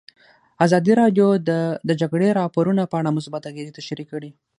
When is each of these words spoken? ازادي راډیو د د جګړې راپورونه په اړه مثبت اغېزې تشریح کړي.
ازادي 0.65 0.93
راډیو 1.01 1.27
د 1.49 1.49
د 1.87 1.91
جګړې 2.01 2.29
راپورونه 2.41 2.83
په 2.91 2.95
اړه 2.99 3.15
مثبت 3.17 3.43
اغېزې 3.51 3.75
تشریح 3.79 4.07
کړي. 4.13 4.29